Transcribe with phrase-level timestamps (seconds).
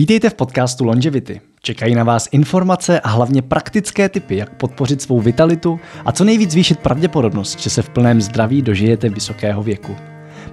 [0.00, 1.40] Vítejte v podcastu Longevity.
[1.62, 6.50] Čekají na vás informace a hlavně praktické typy, jak podpořit svou vitalitu a co nejvíc
[6.50, 9.96] zvýšit pravděpodobnost, že se v plném zdraví dožijete vysokého věku.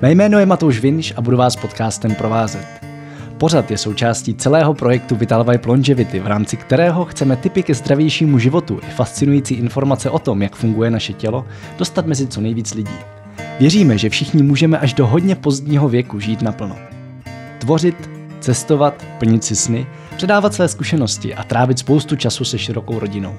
[0.01, 2.67] Mé jméno je Matouš Vinš a budu vás podcastem provázet.
[3.37, 8.39] Pořad je součástí celého projektu Vital Vibe Longevity, v rámci kterého chceme typy ke zdravějšímu
[8.39, 11.45] životu i fascinující informace o tom, jak funguje naše tělo,
[11.77, 12.97] dostat mezi co nejvíc lidí.
[13.59, 16.75] Věříme, že všichni můžeme až do hodně pozdního věku žít naplno.
[17.59, 18.16] Tvořit,
[18.47, 23.35] cestovat, plnit si sny, předávat své zkušenosti a trávit spoustu času se širokou rodinou.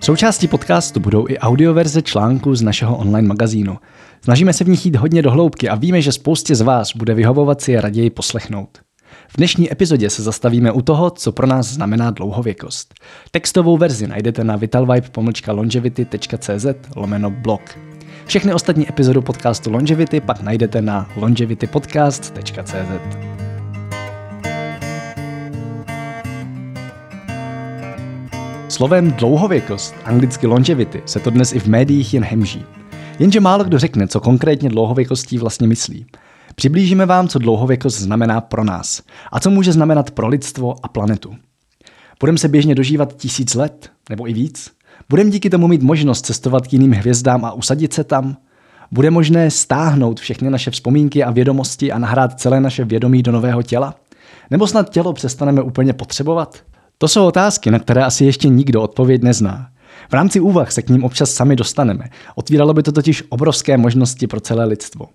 [0.00, 3.78] Součástí podcastu budou i audioverze článků z našeho online magazínu.
[4.24, 7.14] Snažíme se v nich jít hodně do hloubky a víme, že spoustě z vás bude
[7.14, 8.78] vyhovovat si je raději poslechnout.
[9.28, 12.94] V dnešní epizodě se zastavíme u toho, co pro nás znamená dlouhověkost.
[13.30, 17.62] Textovou verzi najdete na vitalvibe.longevity.cz lomeno blog.
[18.26, 23.41] Všechny ostatní epizody podcastu Longevity pak najdete na longevitypodcast.cz.
[28.72, 32.64] Slovem dlouhověkost, anglicky longevity, se to dnes i v médiích jen hemží.
[33.18, 36.06] Jenže málo kdo řekne, co konkrétně dlouhověkostí vlastně myslí.
[36.54, 41.34] Přiblížíme vám, co dlouhověkost znamená pro nás a co může znamenat pro lidstvo a planetu.
[42.20, 44.70] Budeme se běžně dožívat tisíc let, nebo i víc?
[45.08, 48.36] Budeme díky tomu mít možnost cestovat k jiným hvězdám a usadit se tam?
[48.92, 53.62] Bude možné stáhnout všechny naše vzpomínky a vědomosti a nahrát celé naše vědomí do nového
[53.62, 53.94] těla?
[54.50, 56.71] Nebo snad tělo přestaneme úplně potřebovat?
[57.02, 59.68] To jsou otázky, na které asi ještě nikdo odpověď nezná.
[60.10, 62.04] V rámci úvah se k ním občas sami dostaneme.
[62.34, 65.06] Otvíralo by to totiž obrovské možnosti pro celé lidstvo.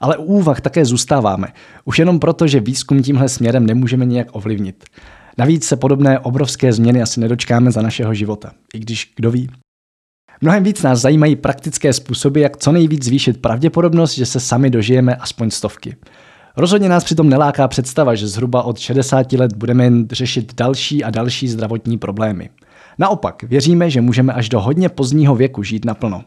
[0.00, 1.48] Ale u úvah také zůstáváme,
[1.84, 4.84] už jenom proto, že výzkum tímhle směrem nemůžeme nijak ovlivnit.
[5.38, 9.50] Navíc se podobné obrovské změny asi nedočkáme za našeho života, i když kdo ví.
[10.40, 15.16] Mnohem víc nás zajímají praktické způsoby, jak co nejvíc zvýšit pravděpodobnost, že se sami dožijeme
[15.16, 15.96] aspoň stovky.
[16.56, 21.48] Rozhodně nás přitom neláká představa, že zhruba od 60 let budeme řešit další a další
[21.48, 22.50] zdravotní problémy.
[22.98, 26.24] Naopak, věříme, že můžeme až do hodně pozdního věku žít naplno.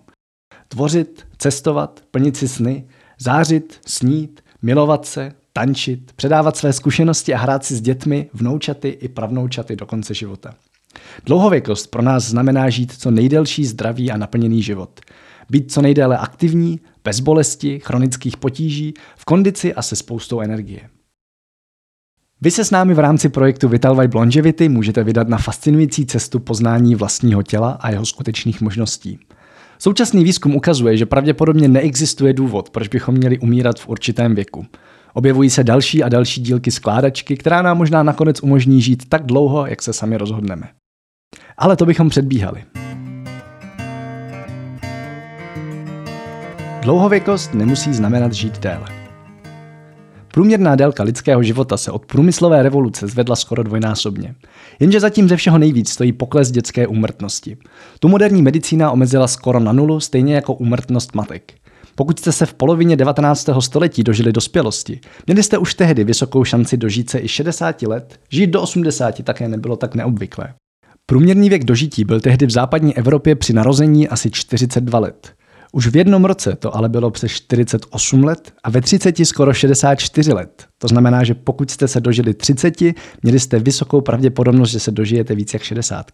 [0.68, 2.86] Tvořit, cestovat, plnit si sny,
[3.20, 9.08] zářit, snít, milovat se, tančit, předávat své zkušenosti a hrát si s dětmi, vnoučaty i
[9.08, 10.54] pravnoučaty do konce života.
[11.26, 15.00] Dlouhověkost pro nás znamená žít co nejdelší zdravý a naplněný život.
[15.50, 20.90] Být co nejdéle aktivní, bez bolesti, chronických potíží, v kondici a se spoustou energie.
[22.42, 26.40] Vy se s námi v rámci projektu Vital Vibe Longevity můžete vydat na fascinující cestu
[26.40, 29.20] poznání vlastního těla a jeho skutečných možností.
[29.80, 34.66] Současný výzkum ukazuje, že pravděpodobně neexistuje důvod, proč bychom měli umírat v určitém věku.
[35.14, 39.66] Objevují se další a další dílky skládačky, která nám možná nakonec umožní žít tak dlouho,
[39.66, 40.70] jak se sami rozhodneme.
[41.58, 42.64] Ale to bychom předbíhali.
[46.86, 48.86] Dlouhověkost nemusí znamenat žít déle.
[50.34, 54.36] Průměrná délka lidského života se od průmyslové revoluce zvedla skoro dvojnásobně.
[54.80, 57.58] Jenže zatím ze všeho nejvíc stojí pokles dětské úmrtnosti.
[58.00, 61.54] Tu moderní medicína omezila skoro na nulu, stejně jako úmrtnost matek.
[61.96, 63.50] Pokud jste se v polovině 19.
[63.60, 68.48] století dožili dospělosti, měli jste už tehdy vysokou šanci dožít se i 60 let, žít
[68.48, 70.54] do 80 také nebylo tak neobvyklé.
[71.06, 75.36] Průměrný věk dožití byl tehdy v západní Evropě při narození asi 42 let.
[75.72, 80.34] Už v jednom roce to ale bylo přes 48 let a ve 30 skoro 64
[80.34, 80.66] let.
[80.78, 82.82] To znamená, že pokud jste se dožili 30,
[83.24, 86.06] měli jste vysokou pravděpodobnost, že se dožijete víc jak 60.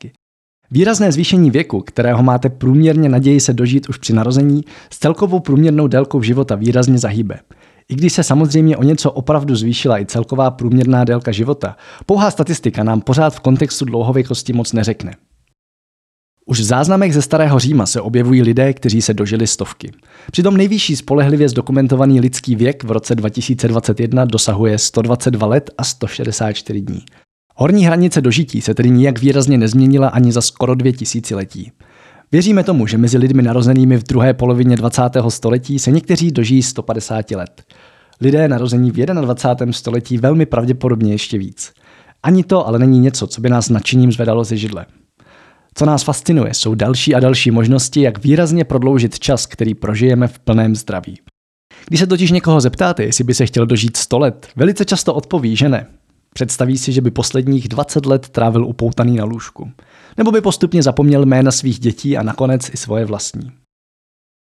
[0.72, 4.62] Výrazné zvýšení věku, kterého máte průměrně naději se dožít už při narození,
[4.94, 7.40] s celkovou průměrnou délkou života výrazně zahýbe.
[7.90, 12.84] I když se samozřejmě o něco opravdu zvýšila i celková průměrná délka života, pouhá statistika
[12.84, 15.12] nám pořád v kontextu dlouhověkosti moc neřekne.
[16.52, 19.92] Už v záznamech ze Starého Říma se objevují lidé, kteří se dožili stovky.
[20.32, 27.02] Přitom nejvyšší spolehlivě zdokumentovaný lidský věk v roce 2021 dosahuje 122 let a 164 dní.
[27.56, 31.72] Horní hranice dožití se tedy nijak výrazně nezměnila ani za skoro dvě tisíciletí.
[32.32, 35.02] Věříme tomu, že mezi lidmi narozenými v druhé polovině 20.
[35.30, 37.64] století se někteří dožijí 150 let.
[38.22, 39.74] Lidé narození v 21.
[39.74, 41.72] století velmi pravděpodobně ještě víc.
[42.24, 44.86] Ani to ale není něco, co by nás nadšením zvedalo ze židle.
[45.76, 50.40] Co nás fascinuje, jsou další a další možnosti, jak výrazně prodloužit čas, který prožijeme v
[50.40, 51.20] plném zdraví.
[51.88, 55.56] Když se totiž někoho zeptáte, jestli by se chtěl dožít 100 let, velice často odpoví,
[55.56, 55.88] že ne.
[56.34, 59.72] Představí si, že by posledních 20 let trávil upoutaný na lůžku.
[60.18, 63.52] Nebo by postupně zapomněl jména svých dětí a nakonec i svoje vlastní.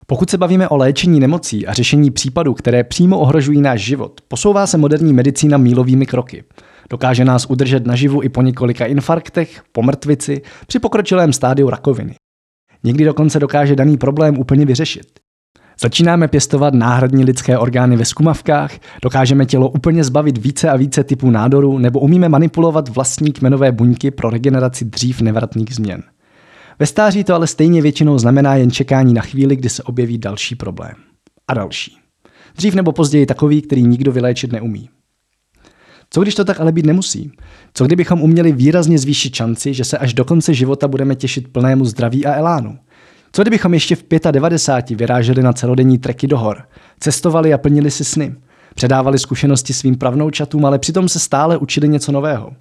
[0.06, 4.66] Pokud se bavíme o léčení nemocí a řešení případů, které přímo ohrožují náš život, posouvá
[4.66, 6.44] se moderní medicína mílovými kroky.
[6.90, 12.14] Dokáže nás udržet naživu i po několika infarktech, po mrtvici, při pokročilém stádiu rakoviny.
[12.84, 15.06] Někdy dokonce dokáže daný problém úplně vyřešit.
[15.80, 18.72] Začínáme pěstovat náhradní lidské orgány ve skumavkách,
[19.02, 24.10] dokážeme tělo úplně zbavit více a více typů nádorů nebo umíme manipulovat vlastní kmenové buňky
[24.10, 26.02] pro regeneraci dřív nevratných změn.
[26.78, 30.54] Ve stáří to ale stejně většinou znamená jen čekání na chvíli, kdy se objeví další
[30.54, 30.94] problém.
[31.48, 31.96] A další.
[32.56, 34.88] Dřív nebo později takový, který nikdo vyléčit neumí.
[36.16, 37.32] Co když to tak ale být nemusí?
[37.74, 41.84] Co kdybychom uměli výrazně zvýšit šanci, že se až do konce života budeme těšit plnému
[41.84, 42.78] zdraví a elánu?
[43.32, 46.62] Co kdybychom ještě v 95 vyráželi na celodenní treky do hor,
[47.00, 48.34] cestovali a plnili si sny,
[48.74, 52.52] předávali zkušenosti svým pravnoučatům, ale přitom se stále učili něco nového?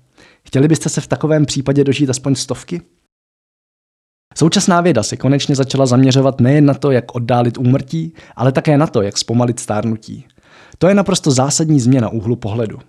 [0.43, 2.81] Chtěli byste se v takovém případě dožít aspoň stovky?
[4.37, 8.87] Současná věda se konečně začala zaměřovat nejen na to, jak oddálit úmrtí, ale také na
[8.87, 10.25] to, jak zpomalit stárnutí.
[10.77, 12.79] To je naprosto zásadní změna úhlu pohledu.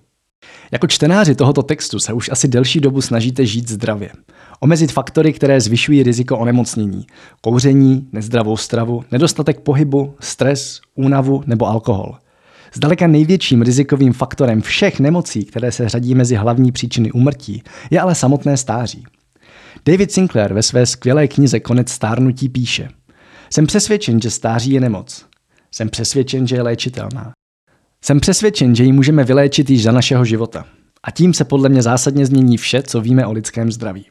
[0.73, 4.11] Jako čtenáři tohoto textu se už asi delší dobu snažíte žít zdravě.
[4.61, 7.07] Omezit faktory, které zvyšují riziko onemocnění.
[7.41, 12.15] Kouření, nezdravou stravu, nedostatek pohybu, stres, únavu nebo alkohol.
[12.75, 18.15] Zdaleka největším rizikovým faktorem všech nemocí, které se řadí mezi hlavní příčiny úmrtí, je ale
[18.15, 19.05] samotné stáří.
[19.87, 22.89] David Sinclair ve své skvělé knize Konec stárnutí píše
[23.51, 25.27] Jsem přesvědčen, že stáří je nemoc.
[25.71, 27.33] Jsem přesvědčen, že je léčitelná.
[28.07, 30.65] Jsem přesvědčen, že ji můžeme vyléčit již za našeho života.
[31.03, 34.07] A tím se podle mě zásadně změní vše, co víme o lidském zdraví.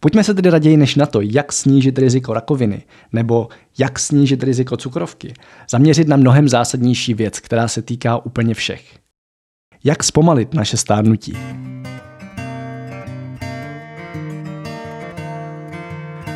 [0.00, 2.82] Pojďme se tedy raději než na to, jak snížit riziko rakoviny
[3.12, 3.48] nebo
[3.78, 5.34] jak snížit riziko cukrovky,
[5.70, 8.98] zaměřit na mnohem zásadnější věc, která se týká úplně všech.
[9.84, 11.36] Jak zpomalit naše stárnutí?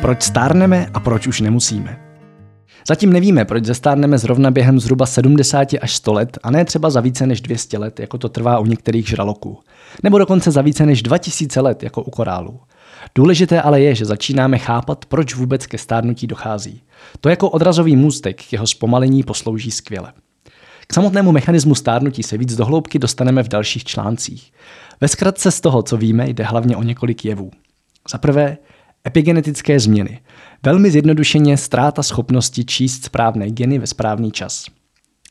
[0.01, 2.08] Proč stárneme a proč už nemusíme?
[2.89, 7.01] Zatím nevíme, proč zestárneme zrovna během zhruba 70 až 100 let a ne třeba za
[7.01, 9.59] více než 200 let, jako to trvá u některých žraloků.
[10.03, 12.59] Nebo dokonce za více než 2000 let, jako u korálů.
[13.15, 16.81] Důležité ale je, že začínáme chápat, proč vůbec ke stárnutí dochází.
[17.21, 20.13] To jako odrazový můstek k jeho zpomalení poslouží skvěle.
[20.87, 24.51] K samotnému mechanismu stárnutí se víc dohloubky dostaneme v dalších článcích.
[25.01, 27.51] Ve zkratce z toho, co víme, jde hlavně o několik jevů.
[28.11, 28.57] Za prvé,
[29.07, 30.19] epigenetické změny.
[30.63, 34.65] Velmi zjednodušeně ztráta schopnosti číst správné geny ve správný čas.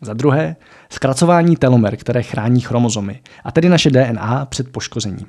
[0.02, 0.56] Za druhé,
[0.90, 5.26] zkracování telomer, které chrání chromozomy, a tedy naše DNA před poškozením.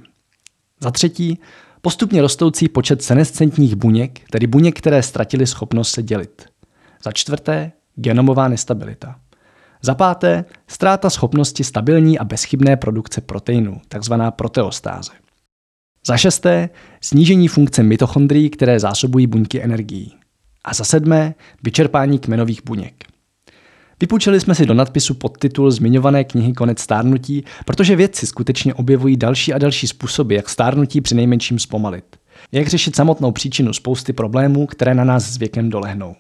[0.80, 1.40] Za třetí,
[1.82, 6.46] postupně rostoucí počet senescentních buněk, tedy buněk, které ztratily schopnost se dělit.
[7.04, 9.16] Za čtvrté, genomová nestabilita.
[9.82, 15.12] Za páté, ztráta schopnosti stabilní a bezchybné produkce proteinů, takzvaná proteostáze.
[16.08, 16.70] Za šesté,
[17.02, 20.14] snížení funkce mitochondrií, které zásobují buňky energií.
[20.64, 23.04] A za sedmé, vyčerpání kmenových buněk.
[24.02, 29.54] Vypůjčili jsme si do nadpisu podtitul zmiňované knihy Konec stárnutí, protože vědci skutečně objevují další
[29.54, 32.06] a další způsoby, jak stárnutí při nejmenším zpomalit.
[32.52, 36.16] Jak řešit samotnou příčinu spousty problémů, které na nás s věkem dolehnou.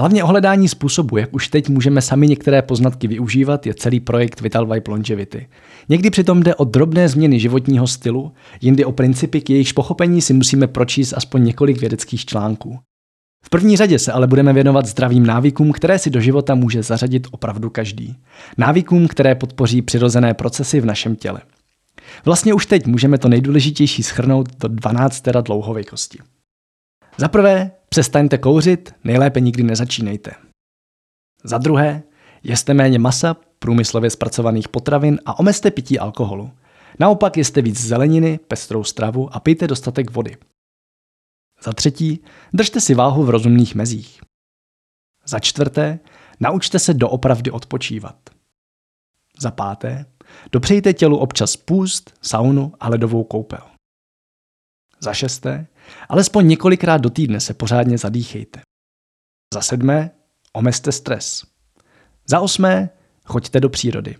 [0.00, 4.66] Hlavně ohledání způsobu, jak už teď můžeme sami některé poznatky využívat, je celý projekt Vital
[4.66, 5.48] Vibe Longevity.
[5.88, 10.32] Někdy přitom jde o drobné změny životního stylu, jindy o principy, k jejichž pochopení si
[10.32, 12.78] musíme pročíst aspoň několik vědeckých článků.
[13.44, 17.26] V první řadě se ale budeme věnovat zdravým návykům, které si do života může zařadit
[17.30, 18.16] opravdu každý.
[18.58, 21.40] Návykům, které podpoří přirozené procesy v našem těle.
[22.24, 26.18] Vlastně už teď můžeme to nejdůležitější schrnout do 12 teda dlouhověkosti.
[27.18, 30.34] Za prvé, přestaňte kouřit, nejlépe nikdy nezačínejte.
[31.44, 32.02] Za druhé,
[32.42, 36.52] jeste méně masa, průmyslově zpracovaných potravin a omezte pití alkoholu.
[36.98, 40.36] Naopak jeste víc zeleniny, pestrou stravu a pijte dostatek vody.
[41.62, 44.20] Za třetí, držte si váhu v rozumných mezích.
[45.24, 45.98] Za čtvrté,
[46.40, 48.30] naučte se doopravdy odpočívat.
[49.38, 50.06] Za páté,
[50.52, 53.62] dopřejte tělu občas půst, saunu a ledovou koupel.
[55.00, 55.66] Za šesté,
[56.08, 58.60] alespoň několikrát do týdne se pořádně zadýchejte.
[59.54, 60.10] Za sedmé,
[60.52, 61.44] omezte stres.
[62.26, 62.90] Za osmé,
[63.24, 64.16] choďte do přírody.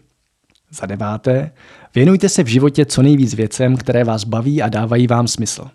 [0.71, 1.52] Za deváté,
[1.95, 5.71] věnujte se v životě co nejvíc věcem, které vás baví a dávají vám smysl.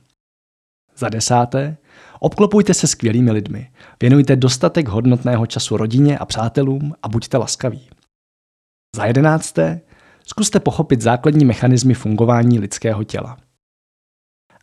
[0.98, 1.78] Za desáté,
[2.20, 3.72] obklopujte se skvělými lidmi.
[4.02, 7.90] Věnujte dostatek hodnotného času rodině a přátelům a buďte laskaví.
[8.96, 9.82] Za jedenácté,
[10.28, 13.38] zkuste pochopit základní mechanismy fungování lidského těla.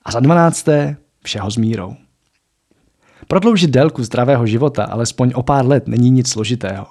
[0.05, 1.95] A za dvanácté, všeho s mírou.
[3.29, 6.87] Prodloužit délku zdravého života alespoň o pár let není nic složitého.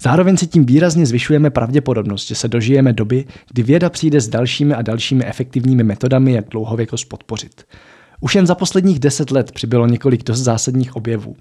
[0.00, 4.74] Zároveň si tím výrazně zvyšujeme pravděpodobnost, že se dožijeme doby, kdy věda přijde s dalšími
[4.74, 7.64] a dalšími efektivními metodami, jak dlouhověkost podpořit.
[8.20, 11.36] Už jen za posledních deset let přibylo několik dost zásadních objevů.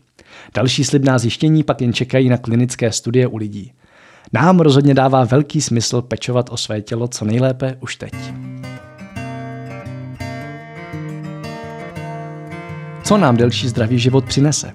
[0.53, 3.71] Další slibná zjištění pak jen čekají na klinické studie u lidí.
[4.33, 8.13] Nám rozhodně dává velký smysl pečovat o své tělo co nejlépe už teď.
[13.03, 14.73] Co nám delší zdravý život přinese?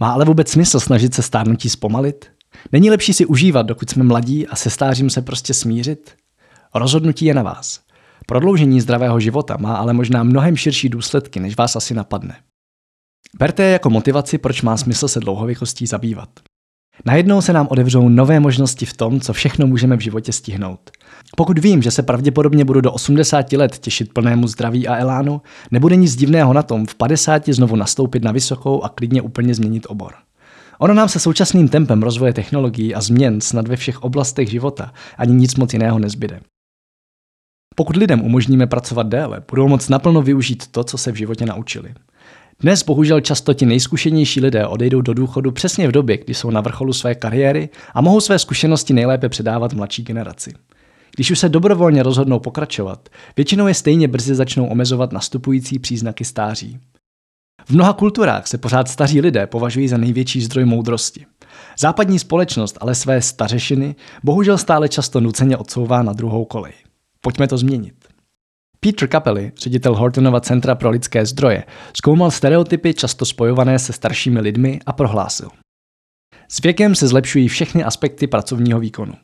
[0.00, 2.30] Má ale vůbec smysl snažit se stárnutí zpomalit?
[2.72, 6.14] Není lepší si užívat, dokud jsme mladí a se stářím se prostě smířit?
[6.74, 7.80] Rozhodnutí je na vás.
[8.26, 12.36] Prodloužení zdravého života má ale možná mnohem širší důsledky, než vás asi napadne.
[13.38, 16.28] Berte je jako motivaci, proč má smysl se dlouhověkostí zabývat.
[17.04, 20.90] Najednou se nám odevřou nové možnosti v tom, co všechno můžeme v životě stihnout.
[21.36, 25.96] Pokud vím, že se pravděpodobně budu do 80 let těšit plnému zdraví a elánu, nebude
[25.96, 30.12] nic divného na tom v 50 znovu nastoupit na vysokou a klidně úplně změnit obor.
[30.78, 35.34] Ono nám se současným tempem rozvoje technologií a změn snad ve všech oblastech života ani
[35.34, 36.40] nic moc jiného nezbyde.
[37.74, 41.94] Pokud lidem umožníme pracovat déle, budou moc naplno využít to, co se v životě naučili.
[42.62, 46.60] Dnes bohužel často ti nejzkušenější lidé odejdou do důchodu přesně v době, kdy jsou na
[46.60, 50.52] vrcholu své kariéry a mohou své zkušenosti nejlépe předávat mladší generaci.
[51.16, 56.78] Když už se dobrovolně rozhodnou pokračovat, většinou je stejně brzy začnou omezovat nastupující příznaky stáří.
[57.64, 61.26] V mnoha kulturách se pořád staří lidé považují za největší zdroj moudrosti.
[61.78, 66.72] Západní společnost ale své stařešiny bohužel stále často nuceně odsouvá na druhou kolej.
[67.20, 68.01] Pojďme to změnit.
[68.84, 71.64] Peter Capelli, ředitel Hortonova centra pro lidské zdroje,
[71.96, 75.48] zkoumal stereotypy často spojované se staršími lidmi a prohlásil.
[76.48, 79.14] S věkem se zlepšují všechny aspekty pracovního výkonu.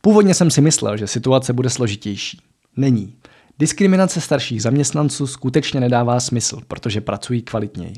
[0.00, 2.40] Původně jsem si myslel, že situace bude složitější.
[2.76, 3.14] Není.
[3.58, 7.94] Diskriminace starších zaměstnanců skutečně nedává smysl, protože pracují kvalitněji.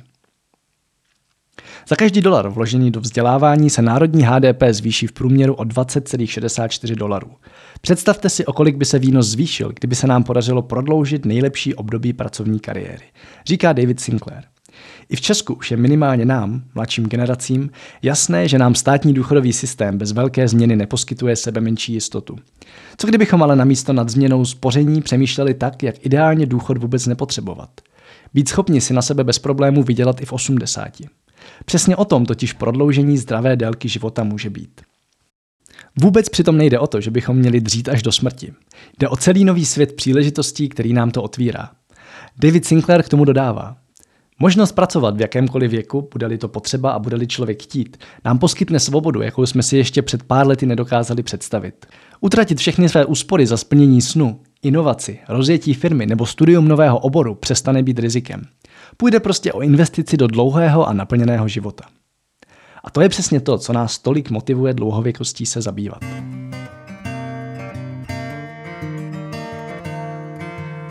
[1.88, 7.31] Za každý dolar vložený do vzdělávání se národní HDP zvýší v průměru o 20,64 dolarů.
[7.81, 12.12] Představte si, o kolik by se výnos zvýšil, kdyby se nám podařilo prodloužit nejlepší období
[12.12, 13.05] pracovní kariéry,
[13.47, 14.43] říká David Sinclair.
[15.09, 17.71] I v Česku už je minimálně nám, mladším generacím,
[18.02, 22.37] jasné, že nám státní důchodový systém bez velké změny neposkytuje sebe menší jistotu.
[22.97, 27.71] Co kdybychom ale namísto nad změnou spoření přemýšleli tak, jak ideálně důchod vůbec nepotřebovat?
[28.35, 30.88] Být schopni si na sebe bez problémů vydělat i v 80.
[31.64, 34.81] Přesně o tom totiž prodloužení zdravé délky života může být.
[36.00, 38.52] Vůbec přitom nejde o to, že bychom měli dřít až do smrti.
[38.99, 41.71] Jde o celý nový svět příležitostí, který nám to otvírá.
[42.38, 43.76] David Sinclair k tomu dodává.
[44.38, 49.23] Možnost pracovat v jakémkoliv věku, bude-li to potřeba a bude-li člověk chtít, nám poskytne svobodu,
[49.23, 51.87] jakou jsme si ještě před pár lety nedokázali představit.
[52.21, 57.83] Utratit všechny své úspory za splnění snu, inovaci, rozjetí firmy nebo studium nového oboru přestane
[57.83, 58.43] být rizikem.
[58.97, 61.85] Půjde prostě o investici do dlouhého a naplněného života.
[62.85, 66.05] A to je přesně to, co nás tolik motivuje dlouhověkostí se zabývat.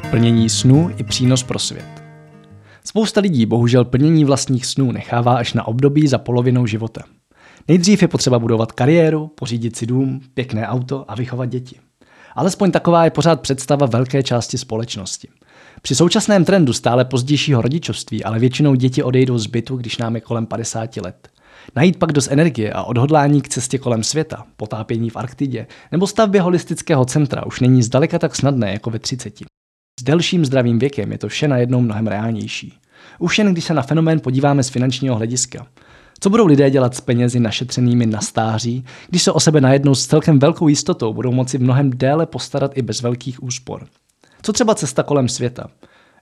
[0.10, 2.04] Plnění snů i přínos pro svět.
[2.84, 7.02] Spousta lidí bohužel plnění vlastních snů nechává až na období za polovinou života.
[7.68, 11.80] Nejdřív je potřeba budovat kariéru, pořídit si dům, pěkné auto a vychovat děti.
[12.36, 15.28] Alespoň taková je pořád představa velké části společnosti.
[15.82, 20.22] Při současném trendu stále pozdějšího rodičovství ale většinou děti odejdou z bytu, když nám je
[20.22, 21.30] kolem 50 let.
[21.76, 26.42] Najít pak dost energie a odhodlání k cestě kolem světa, potápění v Arktidě nebo stavbě
[26.42, 29.40] holistického centra už není zdaleka tak snadné jako ve 30.
[30.00, 32.74] S delším zdravým věkem je to vše najednou mnohem reálnější.
[33.20, 35.68] Už jen když se na fenomén podíváme z finančního hlediska.
[36.20, 40.08] Co budou lidé dělat s penězi našetřenými na stáří, když se o sebe najednou s
[40.08, 43.88] celkem velkou jistotou budou moci mnohem déle postarat i bez velkých úspor?
[44.42, 45.68] Co třeba cesta kolem světa?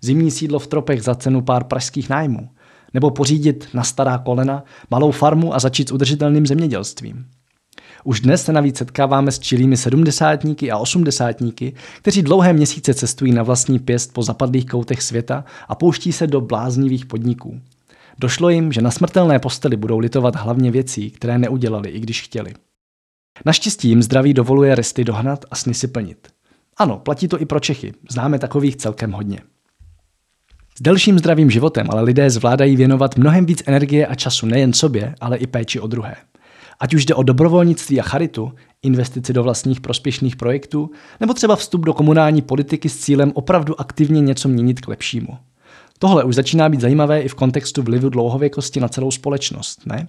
[0.02, 2.50] Zimní sídlo v tropech za cenu pár pražských nájmů?
[2.94, 7.26] Nebo pořídit na stará kolena malou farmu a začít s udržitelným zemědělstvím?
[8.04, 13.44] Už dnes se navíc setkáváme s čilými sedmdesátníky a osmdesátníky, kteří dlouhé měsíce cestují na
[13.44, 17.62] vlastní pěst po zapadlých koutech světa a pouští se do bláznivých podniků.
[18.20, 22.54] Došlo jim, že na smrtelné posteli budou litovat hlavně věcí, které neudělali, i když chtěli.
[23.46, 26.28] Naštěstí jim zdraví dovoluje resty dohnat a sny si plnit.
[26.78, 29.40] Ano, platí to i pro Čechy, známe takových celkem hodně.
[30.80, 35.16] S delším zdravým životem ale lidé zvládají věnovat mnohem víc energie a času nejen sobě,
[35.22, 36.16] ale i péči o druhé.
[36.80, 41.86] Ať už jde o dobrovolnictví a charitu, investici do vlastních prospěšných projektů, nebo třeba vstup
[41.86, 45.38] do komunální politiky s cílem opravdu aktivně něco měnit k lepšímu.
[46.04, 50.08] Tohle už začíná být zajímavé i v kontextu vlivu dlouhověkosti na celou společnost, ne?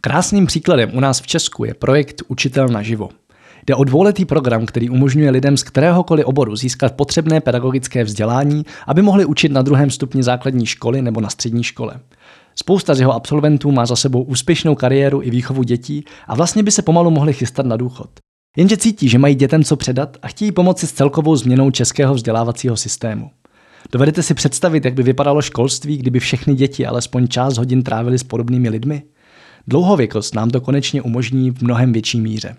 [0.00, 3.08] Krásným příkladem u nás v Česku je projekt Učitel naživo.
[3.66, 9.02] Jde o dvouletý program, který umožňuje lidem z kteréhokoliv oboru získat potřebné pedagogické vzdělání, aby
[9.02, 12.00] mohli učit na druhém stupni základní školy nebo na střední škole.
[12.54, 16.70] Spousta z jeho absolventů má za sebou úspěšnou kariéru i výchovu dětí a vlastně by
[16.70, 18.10] se pomalu mohli chystat na důchod.
[18.56, 22.76] Jenže cítí, že mají dětem co předat a chtějí pomoci s celkovou změnou českého vzdělávacího
[22.76, 23.30] systému.
[23.92, 28.22] Dovedete si představit, jak by vypadalo školství, kdyby všechny děti alespoň část hodin trávily s
[28.22, 29.02] podobnými lidmi?
[29.66, 32.56] Dlouhověkost nám to konečně umožní v mnohem větší míře.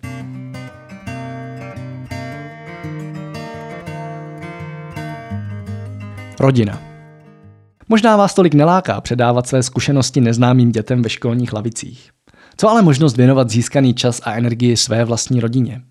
[6.39, 6.81] Rodina.
[7.89, 12.09] Možná vás tolik neláká předávat své zkušenosti neznámým dětem ve školních lavicích.
[12.57, 15.81] Co ale možnost věnovat získaný čas a energii své vlastní rodině?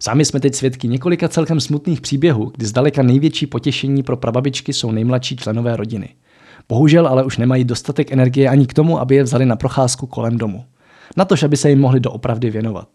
[0.00, 4.90] Sami jsme teď svědky několika celkem smutných příběhů, kdy zdaleka největší potěšení pro prababičky jsou
[4.90, 6.08] nejmladší členové rodiny.
[6.68, 10.38] Bohužel ale už nemají dostatek energie ani k tomu, aby je vzali na procházku kolem
[10.38, 10.64] domu.
[11.16, 12.88] Na to, aby se jim mohli doopravdy věnovat.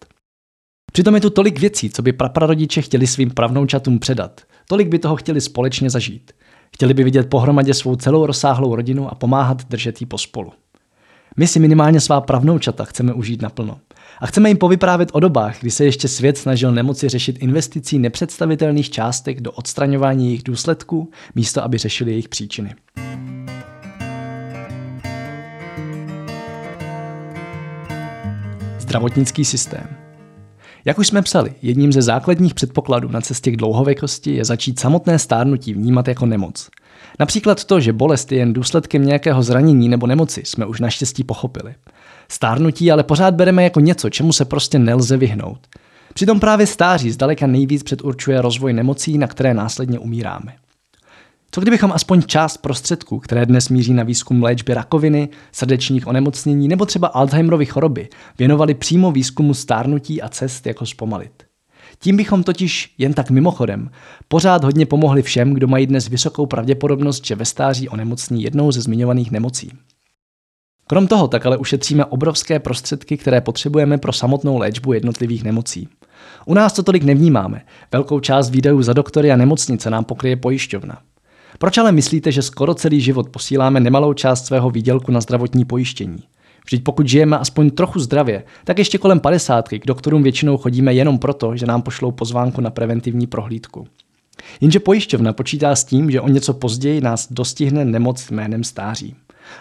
[0.92, 4.42] Přitom je tu tolik věcí, co by praprarodiče chtěli svým pravnoučatům předat.
[4.70, 6.32] Tolik by toho chtěli společně zažít.
[6.76, 10.52] Chtěli by vidět pohromadě svou celou rozsáhlou rodinu a pomáhat držet jí pospolu.
[11.38, 13.80] My si minimálně svá pravnoučata chceme užít naplno.
[14.20, 18.90] A chceme jim povyprávět o dobách, kdy se ještě svět snažil nemoci řešit investicí nepředstavitelných
[18.90, 22.76] částek do odstraňování jejich důsledků, místo aby řešili jejich příčiny.
[28.80, 30.03] Zdravotnický systém.
[30.86, 35.20] Jak už jsme psali, jedním ze základních předpokladů na cestě k dlouhověkosti je začít samotné
[35.20, 36.70] stárnutí vnímat jako nemoc.
[37.20, 41.76] Například to, že bolest je jen důsledkem nějakého zranění nebo nemoci, jsme už naštěstí pochopili.
[42.30, 45.60] Stárnutí ale pořád bereme jako něco, čemu se prostě nelze vyhnout.
[46.14, 50.54] Přitom právě stáří zdaleka nejvíc předurčuje rozvoj nemocí, na které následně umíráme.
[51.54, 56.86] Co kdybychom aspoň část prostředků, které dnes míří na výzkum léčby rakoviny, srdečních onemocnění nebo
[56.86, 61.44] třeba Alzheimerovy choroby, věnovali přímo výzkumu stárnutí a cest, jako zpomalit?
[62.00, 63.90] Tím bychom totiž jen tak mimochodem
[64.28, 68.82] pořád hodně pomohli všem, kdo mají dnes vysokou pravděpodobnost, že ve stáří onemocní jednou ze
[68.82, 69.72] zmiňovaných nemocí.
[70.88, 75.88] Krom toho tak ale ušetříme obrovské prostředky, které potřebujeme pro samotnou léčbu jednotlivých nemocí.
[76.46, 77.62] U nás to tolik nevnímáme.
[77.92, 81.02] Velkou část výdajů za doktory a nemocnice nám pokryje pojišťovna.
[81.60, 86.24] Proč ale myslíte, že skoro celý život posíláme nemalou část svého výdělku na zdravotní pojištění?
[86.66, 91.20] Vždyť pokud žijeme aspoň trochu zdravě, tak ještě kolem padesátky k doktorům většinou chodíme jenom
[91.20, 93.88] proto, že nám pošlou pozvánku na preventivní prohlídku.
[94.62, 99.16] Jenže pojišťovna počítá s tím, že o něco později nás dostihne nemoc jménem stáří.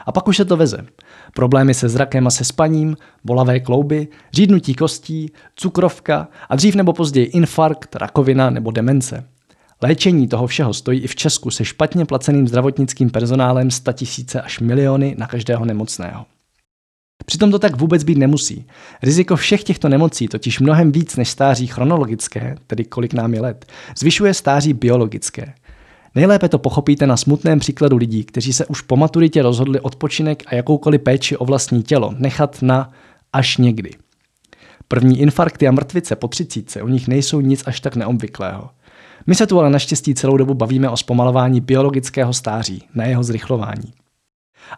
[0.07, 0.87] A pak už se to veze.
[1.35, 7.27] Problémy se zrakem a se spaním, bolavé klouby, řídnutí kostí, cukrovka a dřív nebo později
[7.27, 9.25] infarkt, rakovina nebo demence.
[9.83, 14.61] Léčení toho všeho stojí i v Česku se špatně placeným zdravotnickým personálem 100 tisíce až
[14.61, 16.27] miliony na každého nemocného.
[17.27, 18.67] Přitom to tak vůbec být nemusí.
[19.03, 23.67] Riziko všech těchto nemocí totiž mnohem víc než stáří chronologické, tedy kolik nám je let,
[23.99, 25.55] zvyšuje stáří biologické.
[26.15, 30.55] Nejlépe to pochopíte na smutném příkladu lidí, kteří se už po maturitě rozhodli odpočinek a
[30.55, 32.93] jakoukoliv péči o vlastní tělo nechat na
[33.33, 33.91] až někdy.
[34.89, 38.71] První infarkty a mrtvice po třicítce u nich nejsou nic až tak neobvyklého.
[39.27, 43.93] My se tu ale naštěstí celou dobu bavíme o zpomalování biologického stáří, na jeho zrychlování.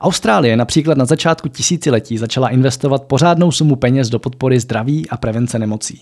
[0.01, 5.59] Austrálie například na začátku tisíciletí začala investovat pořádnou sumu peněz do podpory zdraví a prevence
[5.59, 6.01] nemocí.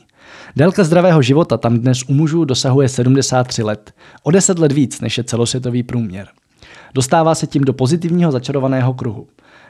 [0.57, 5.19] Délka zdravého života tam dnes u mužů dosahuje 73 let, o 10 let víc než
[5.19, 6.29] je celosvětový průměr.
[6.95, 9.27] Dostává se tím do pozitivního začarovaného kruhu.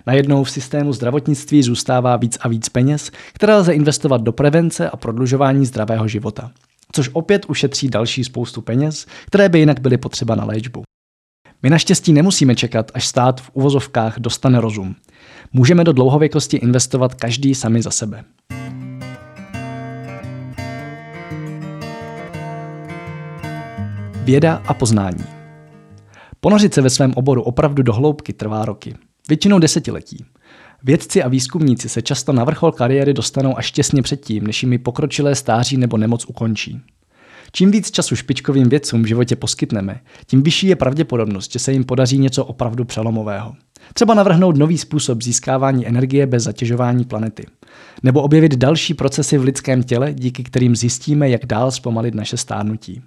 [0.07, 4.97] Najednou v systému zdravotnictví zůstává víc a víc peněz, které lze investovat do prevence a
[4.97, 6.51] prodlužování zdravého života.
[6.93, 10.83] Což opět ušetří další spoustu peněz, které by jinak byly potřeba na léčbu.
[11.63, 14.95] My naštěstí nemusíme čekat, až stát v uvozovkách dostane rozum.
[15.53, 18.25] Můžeme do dlouhověkosti investovat každý sami za sebe.
[24.25, 25.25] Věda a poznání.
[26.41, 28.95] Ponořit se ve svém oboru opravdu do hloubky trvá roky,
[29.29, 30.25] většinou desetiletí.
[30.85, 35.35] Vědci a výzkumníci se často na vrchol kariéry dostanou až těsně předtím, než jimi pokročilé
[35.35, 36.81] stáří nebo nemoc ukončí.
[37.53, 41.85] Čím víc času špičkovým vědcům v životě poskytneme, tím vyšší je pravděpodobnost, že se jim
[41.85, 43.55] podaří něco opravdu přelomového.
[43.95, 47.47] Třeba navrhnout nový způsob získávání energie bez zatěžování planety.
[48.03, 53.03] Nebo objevit další procesy v lidském těle, díky kterým zjistíme, jak dál zpomalit naše stárnutí.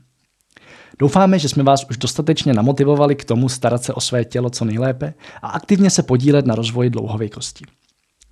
[1.00, 4.66] Doufáme, že jsme vás už dostatečně namotivovali k tomu starat se o své tělo co
[4.66, 7.66] nejlépe a aktivně se podílet na rozvoji dlouhověkosti.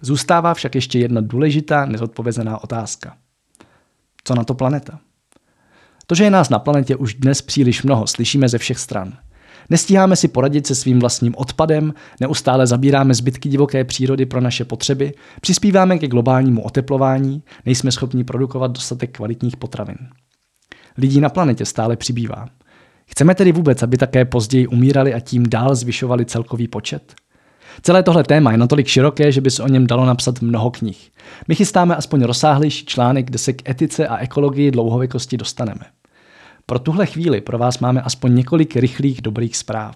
[0.01, 3.17] Zůstává však ještě jedna důležitá nezodpovězená otázka.
[4.23, 4.99] Co na to planeta?
[6.07, 9.13] To, že je nás na planetě už dnes příliš mnoho, slyšíme ze všech stran.
[9.69, 15.13] Nestíháme si poradit se svým vlastním odpadem, neustále zabíráme zbytky divoké přírody pro naše potřeby,
[15.41, 19.97] přispíváme ke globálnímu oteplování, nejsme schopni produkovat dostatek kvalitních potravin.
[20.97, 22.47] Lidí na planetě stále přibývá.
[23.05, 27.15] Chceme tedy vůbec, aby také později umírali a tím dál zvyšovali celkový počet?
[27.81, 31.11] Celé tohle téma je natolik široké, že by se o něm dalo napsat mnoho knih.
[31.47, 35.81] My chystáme aspoň rozsáhlejší článek, kde se k etice a ekologii dlouhověkosti dostaneme.
[36.65, 39.95] Pro tuhle chvíli pro vás máme aspoň několik rychlých dobrých zpráv.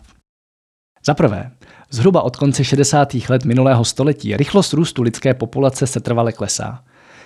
[1.06, 1.52] Za prvé,
[1.90, 3.14] zhruba od konce 60.
[3.30, 6.84] let minulého století rychlost růstu lidské populace se trvale klesá.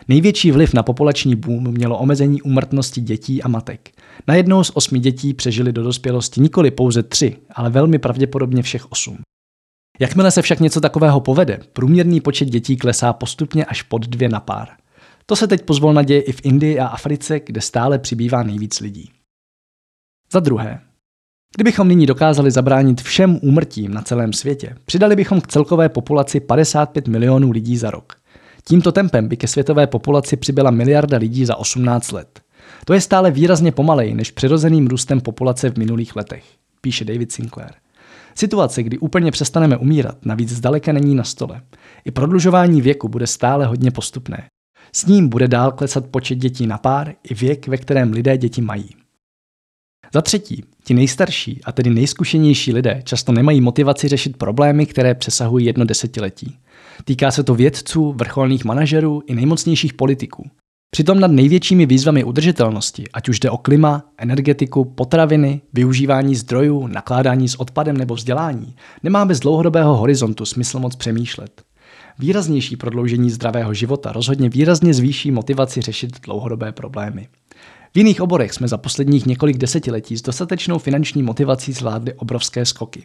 [0.07, 3.89] Největší vliv na populační boom mělo omezení úmrtnosti dětí a matek.
[4.27, 8.91] Na jednou z osmi dětí přežili do dospělosti nikoli pouze tři, ale velmi pravděpodobně všech
[8.91, 9.17] osm.
[9.99, 14.39] Jakmile se však něco takového povede, průměrný počet dětí klesá postupně až pod dvě na
[14.39, 14.67] pár.
[15.25, 19.11] To se teď pozvolna děje i v Indii a Africe, kde stále přibývá nejvíc lidí.
[20.31, 20.81] Za druhé,
[21.55, 27.07] kdybychom nyní dokázali zabránit všem úmrtím na celém světě, přidali bychom k celkové populaci 55
[27.07, 28.20] milionů lidí za rok.
[28.63, 32.41] Tímto tempem by ke světové populaci přibyla miliarda lidí za 18 let.
[32.85, 36.43] To je stále výrazně pomalej než přirozeným růstem populace v minulých letech,
[36.81, 37.71] píše David Sinclair.
[38.35, 41.61] Situace, kdy úplně přestaneme umírat, navíc zdaleka není na stole.
[42.05, 44.47] I prodlužování věku bude stále hodně postupné.
[44.93, 48.61] S ním bude dál klesat počet dětí na pár i věk, ve kterém lidé děti
[48.61, 48.89] mají.
[50.13, 55.65] Za třetí, ti nejstarší a tedy nejzkušenější lidé často nemají motivaci řešit problémy, které přesahují
[55.65, 56.57] jedno desetiletí.
[57.05, 60.49] Týká se to vědců, vrcholných manažerů i nejmocnějších politiků.
[60.93, 67.49] Přitom nad největšími výzvami udržitelnosti, ať už jde o klima, energetiku, potraviny, využívání zdrojů, nakládání
[67.49, 71.61] s odpadem nebo vzdělání, nemá bez dlouhodobého horizontu smysl moc přemýšlet.
[72.19, 77.27] Výraznější prodloužení zdravého života rozhodně výrazně zvýší motivaci řešit dlouhodobé problémy.
[77.93, 83.03] V jiných oborech jsme za posledních několik desetiletí s dostatečnou finanční motivací zvládli obrovské skoky.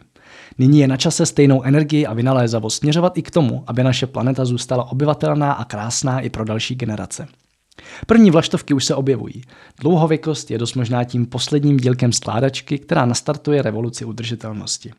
[0.57, 4.45] Nyní je na čase stejnou energii a vynalézavost směřovat i k tomu, aby naše planeta
[4.45, 7.27] zůstala obyvatelná a krásná i pro další generace.
[8.05, 9.41] První vlaštovky už se objevují.
[9.81, 14.91] Dlouhověkost je dost možná tím posledním dílkem skládačky, která nastartuje revoluci udržitelnosti.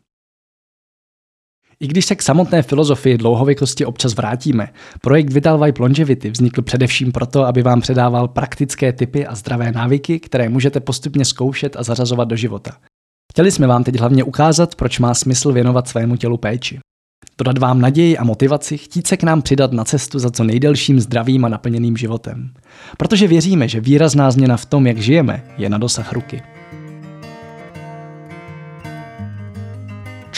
[1.81, 4.67] I když se k samotné filozofii dlouhověkosti občas vrátíme,
[5.01, 10.19] projekt Vital Vibe Longevity vznikl především proto, aby vám předával praktické typy a zdravé návyky,
[10.19, 12.71] které můžete postupně zkoušet a zařazovat do života.
[13.31, 16.79] Chtěli jsme vám teď hlavně ukázat, proč má smysl věnovat svému tělu péči.
[17.37, 20.99] Dodat vám naději a motivaci chtít se k nám přidat na cestu za co nejdelším
[20.99, 22.53] zdravým a naplněným životem.
[22.97, 26.41] Protože věříme, že výrazná změna v tom, jak žijeme, je na dosah ruky.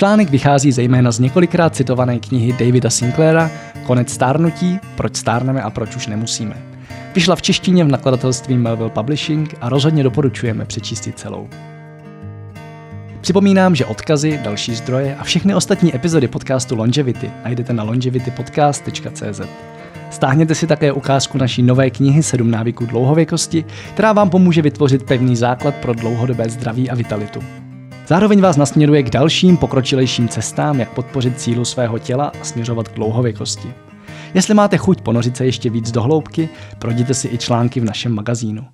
[0.02, 3.52] Článek vychází zejména z několikrát citované knihy Davida Sinclaira
[3.86, 6.58] Konec stárnutí, proč stárneme a proč už nemusíme.
[7.16, 11.50] Vyšla v češtině v nakladatelství Melville Publishing a rozhodně doporučujeme přečíst celou.
[13.22, 19.42] Připomínám, že odkazy, další zdroje a všechny ostatní epizody podcastu Longevity najdete na longevitypodcast.cz.
[20.10, 25.36] Stáhněte si také ukázku naší nové knihy 7 návyků dlouhověkosti, která vám pomůže vytvořit pevný
[25.36, 27.40] základ pro dlouhodobé zdraví a vitalitu.
[28.12, 32.94] Zároveň vás nasměruje k dalším pokročilejším cestám, jak podpořit cílu svého těla a směřovat k
[32.94, 33.74] dlouhověkosti.
[34.34, 38.16] Jestli máte chuť ponořit se ještě víc do hloubky, projděte si i články v našem
[38.16, 38.66] magazínu.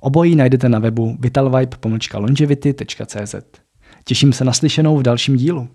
[0.00, 3.34] Obojí najdete na webu vitalvibe.longevity.cz.
[4.04, 5.68] Těším se na slyšenou v dalším dílu.